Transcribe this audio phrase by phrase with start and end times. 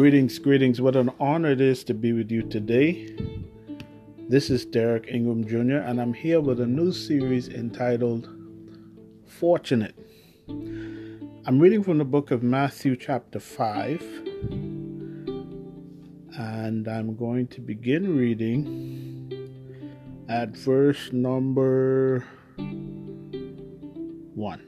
[0.00, 0.80] Greetings, greetings.
[0.80, 3.14] What an honor it is to be with you today.
[4.30, 8.26] This is Derek Ingram Jr., and I'm here with a new series entitled
[9.26, 9.94] Fortunate.
[10.48, 14.00] I'm reading from the book of Matthew, chapter 5,
[16.38, 19.50] and I'm going to begin reading
[20.30, 22.24] at verse number
[22.56, 24.62] 1.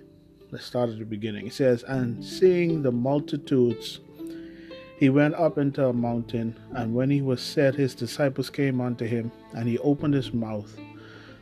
[0.50, 1.46] Let's start at the beginning.
[1.46, 4.00] It says, And seeing the multitudes,
[5.02, 9.04] he went up into a mountain, and when he was set, his disciples came unto
[9.04, 10.78] him, and he opened his mouth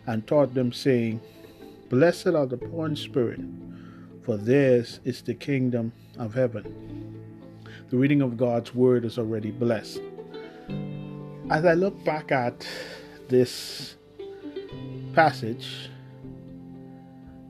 [0.06, 1.20] and taught them, saying,
[1.90, 3.42] Blessed are the poor in spirit,
[4.22, 6.64] for theirs is the kingdom of heaven.
[7.90, 10.00] The reading of God's word is already blessed.
[11.50, 12.66] As I look back at
[13.28, 13.96] this
[15.12, 15.90] passage,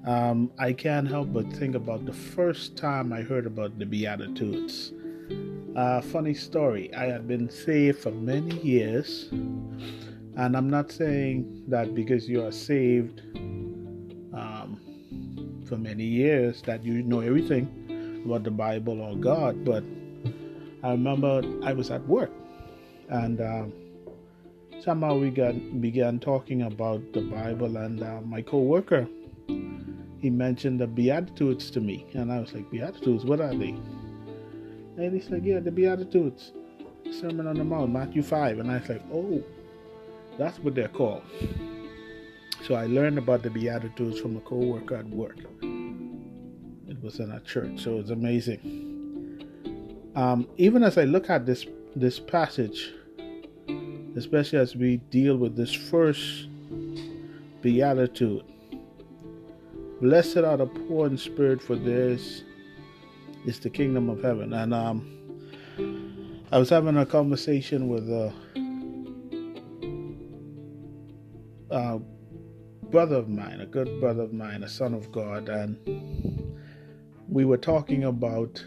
[0.05, 4.93] um, I can't help but think about the first time I heard about the Beatitudes.
[5.77, 6.93] Uh, funny story.
[6.95, 12.51] I had been saved for many years, and I'm not saying that because you are
[12.53, 13.21] saved
[14.35, 14.81] um,
[15.67, 19.65] for many years that you know everything about the Bible or God.
[19.65, 19.85] But
[20.83, 22.33] I remember I was at work,
[23.09, 23.73] and um,
[24.81, 29.07] somehow we got began talking about the Bible, and uh, my coworker
[30.21, 33.75] he mentioned the Beatitudes to me, and I was like, Beatitudes, what are they?
[35.01, 36.53] And he said, Yeah, the Beatitudes.
[37.11, 38.59] Sermon on the Mount, Matthew 5.
[38.59, 39.43] And I was like, Oh,
[40.39, 41.23] that's what they're called.
[42.67, 45.39] So I learned about the Beatitudes from a co worker at work.
[46.87, 49.49] It was in a church, so it's amazing.
[50.15, 51.65] Um, even as I look at this
[51.97, 52.93] this passage,
[54.17, 56.49] especially as we deal with this first
[57.63, 58.45] beatitude,
[60.03, 62.45] blessed are the poor in spirit, for theirs
[63.47, 64.53] is the kingdom of heaven.
[64.53, 65.21] And um,
[66.53, 68.33] I was having a conversation with a,
[71.71, 72.01] a
[72.91, 75.79] brother of mine, a good brother of mine, a son of God, and
[77.29, 78.65] we were talking about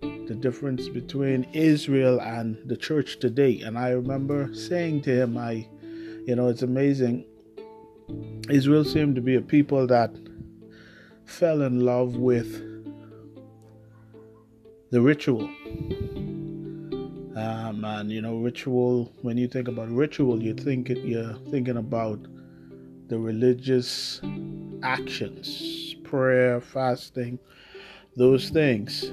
[0.00, 3.60] the difference between Israel and the church today.
[3.60, 5.68] And I remember saying to him, I,
[6.26, 7.26] you know, it's amazing.
[8.48, 10.14] Israel seemed to be a people that
[11.24, 12.71] fell in love with
[14.92, 15.48] the ritual.
[17.34, 19.10] Um, and you know, ritual.
[19.22, 22.20] When you think about ritual, you think you're thinking about
[23.08, 24.20] the religious
[24.82, 27.38] actions, prayer, fasting,
[28.16, 29.12] those things.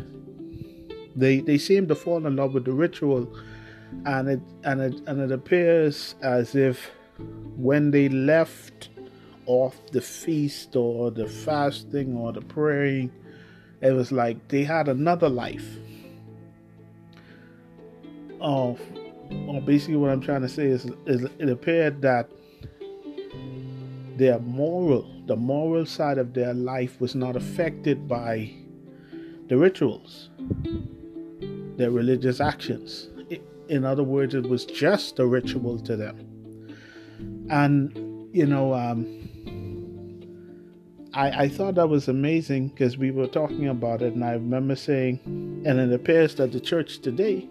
[1.16, 3.34] They they seem to fall in love with the ritual,
[4.06, 6.92] and it and it and it appears as if
[7.56, 8.90] when they left
[9.46, 13.12] off the feast or the fasting or the praying
[13.82, 15.66] it was like they had another life.
[18.42, 18.78] Oh,
[19.32, 22.30] well, basically, what I'm trying to say is, is it appeared that
[24.18, 28.52] their moral, the moral side of their life, was not affected by
[29.48, 30.30] the rituals,
[31.78, 33.10] their religious actions.
[33.70, 36.18] In other words, it was just a ritual to them.
[37.50, 39.29] And, you know, um,
[41.14, 44.76] I, I thought that was amazing because we were talking about it, and I remember
[44.76, 45.20] saying,
[45.66, 47.48] and it appears that the church today,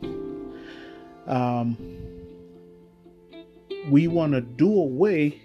[1.26, 1.76] um,
[3.90, 5.40] we want to do away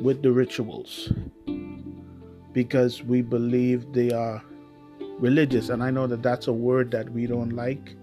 [0.00, 1.12] with the rituals
[2.52, 4.42] because we believe they are
[5.18, 5.68] religious.
[5.68, 7.94] And I know that that's a word that we don't like.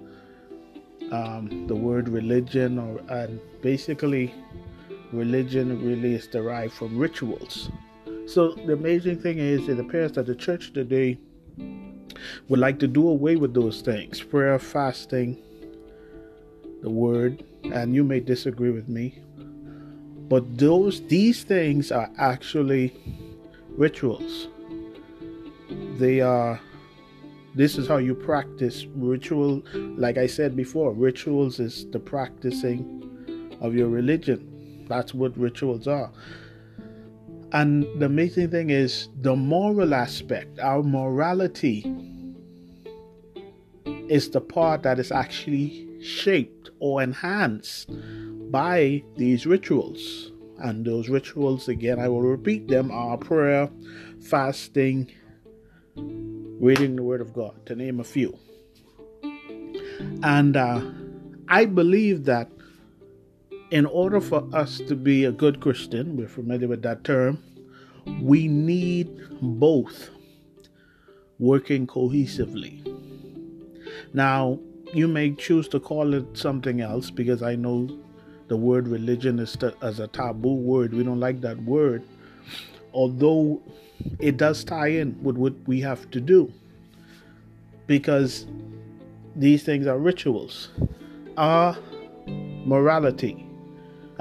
[1.12, 4.34] Um, the word religion, or and basically,
[5.12, 7.70] religion really is derived from rituals.
[8.25, 11.17] So the amazing thing is, it appears that the church today
[12.47, 15.38] would like to do away with those things prayer, fasting,
[16.81, 19.19] the word, and you may disagree with me.
[20.29, 22.94] But those these things are actually
[23.70, 24.47] rituals.
[25.97, 26.59] They are
[27.55, 33.76] this is how you practice ritual like I said before, rituals is the practicing of
[33.76, 34.85] your religion.
[34.87, 36.11] That's what rituals are.
[37.53, 41.85] And the amazing thing is the moral aspect, our morality
[44.09, 47.90] is the part that is actually shaped or enhanced
[48.52, 50.32] by these rituals.
[50.58, 53.70] And those rituals, again, I will repeat them, are prayer,
[54.22, 55.11] fasting,
[55.96, 58.38] reading the Word of God, to name a few.
[60.23, 60.82] And uh,
[61.47, 62.50] I believe that
[63.73, 67.43] in order for us to be a good Christian, we're familiar with that term,
[68.22, 69.09] we need
[69.41, 70.11] both
[71.40, 72.85] working cohesively.
[74.14, 74.59] Now,
[74.93, 77.90] you may choose to call it something else because I know
[78.47, 80.93] the word religion is as a taboo word.
[80.93, 82.03] We don't like that word,
[82.93, 83.59] although
[84.19, 86.53] it does tie in with what we have to do
[87.87, 88.46] because
[89.35, 90.69] these things are rituals.
[91.37, 91.76] Our
[92.28, 93.42] morality,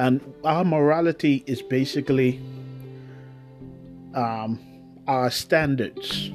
[0.03, 2.41] and our morality is basically
[4.17, 4.59] um,
[5.07, 6.33] our standards.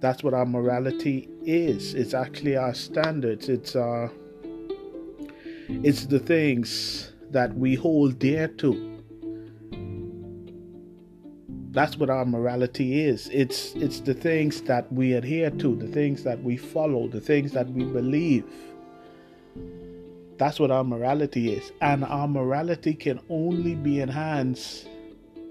[0.00, 1.92] That's what our morality is.
[1.92, 3.50] It's actually our standards.
[3.50, 4.10] It's our
[5.68, 9.02] it's the things that we hold dear to.
[11.72, 13.28] That's what our morality is.
[13.30, 17.52] It's it's the things that we adhere to, the things that we follow, the things
[17.52, 18.44] that we believe.
[20.42, 21.70] That's what our morality is.
[21.80, 22.10] And mm.
[22.10, 24.88] our morality can only be enhanced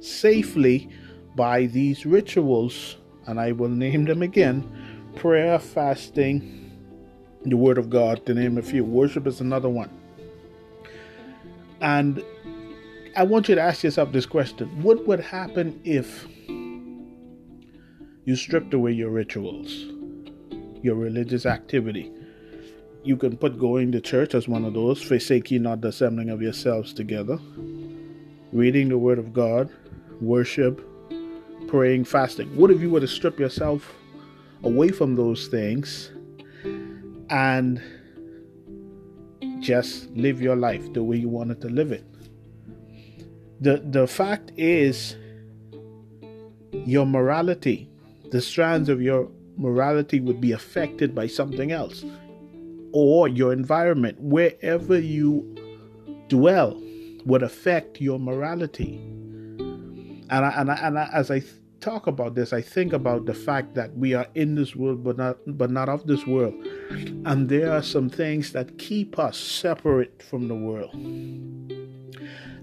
[0.01, 0.89] safely
[1.33, 4.69] by these rituals, and I will name them again
[5.15, 6.73] prayer, fasting,
[7.45, 8.83] the Word of God, to name a few.
[8.83, 9.89] Worship is another one.
[11.79, 12.21] And
[13.15, 16.27] I want you to ask yourself this question What would happen if
[18.25, 19.85] you stripped away your rituals,
[20.83, 22.11] your religious activity?
[23.03, 26.41] You can put going to church as one of those, forsake not the assembling of
[26.41, 27.39] yourselves together,
[28.53, 29.71] reading the Word of God,
[30.19, 30.87] worship,
[31.67, 32.55] praying, fasting.
[32.55, 33.91] What if you were to strip yourself
[34.63, 36.11] away from those things
[37.31, 37.81] and
[39.59, 42.05] just live your life the way you wanted to live it?
[43.61, 45.15] The the fact is
[46.71, 47.89] your morality,
[48.29, 49.27] the strands of your
[49.57, 52.05] morality would be affected by something else
[52.93, 55.55] or your environment wherever you
[56.27, 56.81] dwell
[57.25, 58.99] would affect your morality
[60.31, 61.43] and I, and, I, and I, as I
[61.81, 65.17] talk about this, I think about the fact that we are in this world, but
[65.17, 66.53] not but not of this world,
[67.25, 70.93] and there are some things that keep us separate from the world.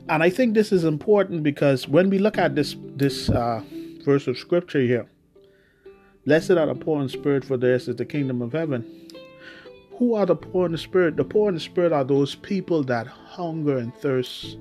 [0.09, 3.63] And I think this is important because when we look at this this uh,
[4.03, 5.07] verse of scripture here,
[6.25, 9.08] blessed are the poor in spirit, for theirs is the kingdom of heaven.
[9.99, 11.17] Who are the poor in the spirit?
[11.17, 14.57] The poor in the spirit are those people that hunger and thirst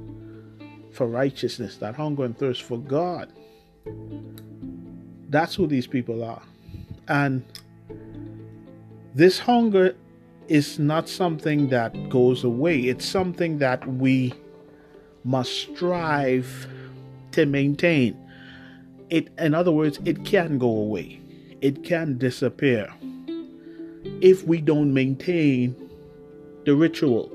[0.92, 3.32] for righteousness, that hunger and thirst for God.
[5.30, 6.42] That's who these people are.
[7.08, 7.46] And
[9.14, 9.96] this hunger
[10.48, 14.34] is not something that goes away, it's something that we
[15.24, 16.68] must strive
[17.34, 18.18] to maintain.
[19.12, 21.20] It, in other words, it can go away,
[21.62, 22.92] it can disappear
[24.22, 25.76] if we don't maintain
[26.66, 27.32] the ritual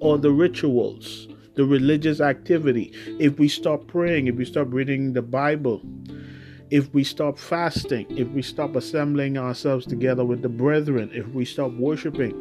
[0.00, 5.22] or the rituals the religious activity, if we stop praying, if we stop reading the
[5.22, 5.80] Bible,
[6.70, 11.44] if we stop fasting, if we stop assembling ourselves together with the brethren, if we
[11.44, 12.34] stop worshiping,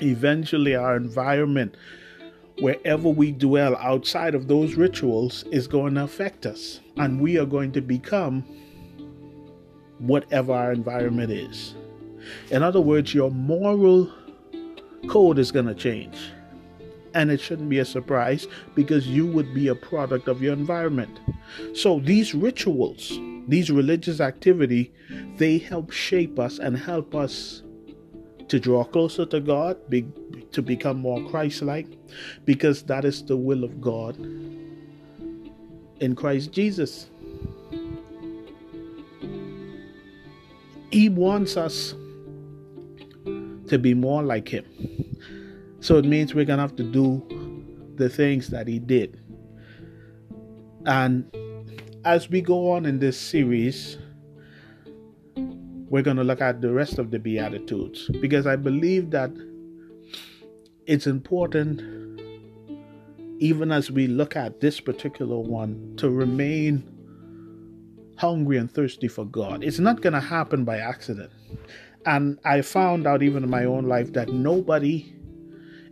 [0.00, 1.76] eventually our environment,
[2.60, 6.80] wherever we dwell outside of those rituals, is going to affect us.
[6.96, 8.44] And we are going to become
[9.98, 11.74] whatever our environment is.
[12.50, 14.10] In other words, your moral
[15.08, 16.16] code is going to change
[17.14, 21.20] and it shouldn't be a surprise because you would be a product of your environment.
[21.74, 24.92] So these rituals, these religious activity,
[25.36, 27.62] they help shape us and help us
[28.48, 30.06] to draw closer to God, be,
[30.52, 31.86] to become more Christ-like,
[32.44, 34.16] because that is the will of God
[36.00, 37.10] in Christ Jesus.
[40.90, 41.94] He wants us
[43.70, 44.64] to be more like Him.
[45.80, 47.26] So it means we're going to have to do
[47.96, 49.18] the things that he did.
[50.86, 51.30] And
[52.04, 53.96] as we go on in this series,
[55.36, 59.30] we're going to look at the rest of the Beatitudes because I believe that
[60.86, 61.80] it's important,
[63.38, 66.82] even as we look at this particular one, to remain
[68.16, 69.64] hungry and thirsty for God.
[69.64, 71.30] It's not going to happen by accident.
[72.06, 75.14] And I found out, even in my own life, that nobody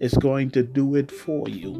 [0.01, 1.75] is going to do it for you.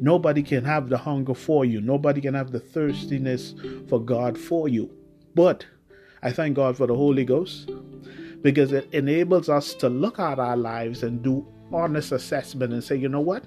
[0.00, 1.80] Nobody can have the hunger for you.
[1.80, 3.54] Nobody can have the thirstiness
[3.88, 4.90] for God for you.
[5.34, 5.66] But
[6.22, 7.70] I thank God for the Holy Ghost
[8.42, 12.96] because it enables us to look at our lives and do honest assessment and say,
[12.96, 13.44] you know what?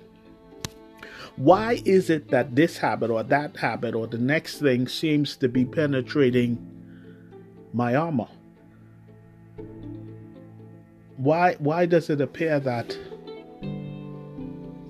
[1.35, 5.49] Why is it that this habit or that habit or the next thing seems to
[5.49, 6.59] be penetrating
[7.73, 8.27] my armor?
[11.17, 12.97] Why why does it appear that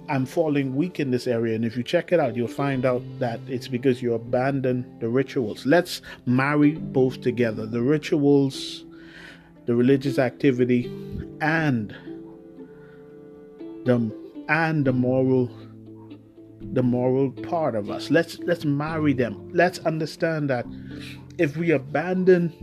[0.09, 1.55] I'm falling weak in this area.
[1.55, 5.07] And if you check it out, you'll find out that it's because you abandon the
[5.07, 5.65] rituals.
[5.65, 8.83] Let's marry both together the rituals
[9.65, 10.85] the religious activity
[11.41, 11.95] and
[13.85, 14.11] the
[14.49, 15.49] and the moral
[16.73, 18.09] the moral part of us.
[18.09, 19.51] Let's let's marry them.
[19.53, 20.65] Let's understand that
[21.37, 22.53] if we abandon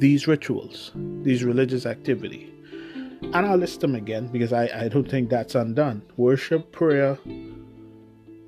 [0.00, 0.92] these rituals,
[1.22, 2.52] these religious activity,
[3.22, 6.02] and I'll list them again because I, I don't think that's undone.
[6.16, 7.18] Worship, prayer,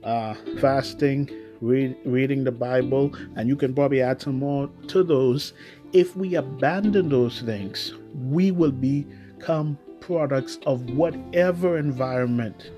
[0.03, 1.31] uh, fasting,
[1.61, 5.53] read, reading the Bible, and you can probably add some more to those.
[5.93, 12.71] If we abandon those things, we will become products of whatever environment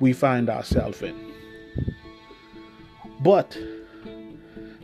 [0.00, 1.18] we find ourselves in.
[3.20, 3.56] But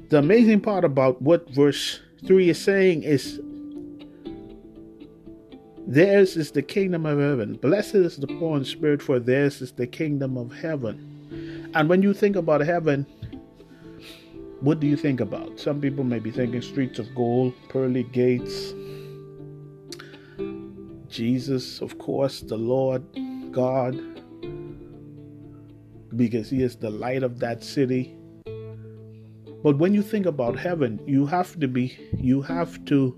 [0.09, 3.41] the amazing part about what verse 3 is saying is
[5.87, 7.55] theirs is the kingdom of heaven.
[7.55, 11.71] Blessed is the poor in spirit, for theirs is the kingdom of heaven.
[11.75, 13.07] And when you think about heaven,
[14.61, 15.59] what do you think about?
[15.59, 18.75] Some people may be thinking streets of gold, pearly gates,
[21.09, 23.03] Jesus, of course, the Lord
[23.51, 23.99] God,
[26.15, 28.15] because He is the light of that city.
[29.63, 33.17] But when you think about heaven, you have to be, you have to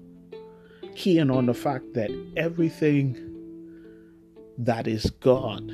[0.96, 3.16] key in on the fact that everything
[4.58, 5.66] that is God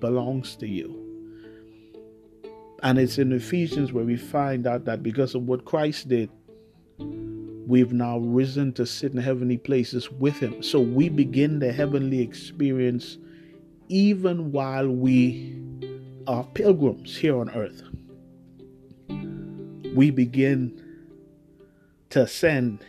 [0.00, 0.94] belongs to you.
[2.82, 6.30] And it's in Ephesians where we find out that because of what Christ did,
[6.98, 10.62] we've now risen to sit in heavenly places with Him.
[10.62, 13.18] So we begin the heavenly experience
[13.88, 15.60] even while we
[16.26, 17.82] are pilgrims here on earth.
[19.98, 20.80] We begin
[22.10, 22.84] to ascend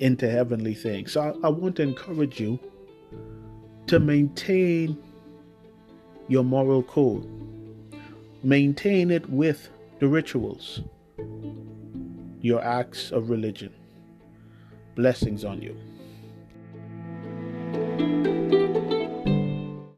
[0.00, 1.12] into heavenly things.
[1.12, 2.58] So I, I want to encourage you
[3.86, 4.98] to maintain
[6.26, 7.30] your moral code
[8.44, 9.70] Maintain it with
[10.00, 10.82] the rituals,
[12.42, 13.72] your acts of religion.
[14.96, 15.74] Blessings on you.